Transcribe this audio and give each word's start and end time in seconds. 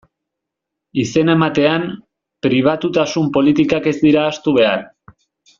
Izena 1.03 1.35
ematean, 1.39 1.85
pribatutasun 2.47 3.31
politikak 3.39 3.93
ez 3.95 3.97
dira 4.07 4.23
ahaztu 4.25 4.59
behar. 4.61 4.87